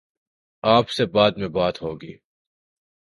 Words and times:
آپ 0.63 0.89
سے 0.89 1.05
بعد 1.05 1.31
میں 1.37 1.47
بات 1.47 1.81
ہو 1.81 2.01
گی۔ 2.01 2.13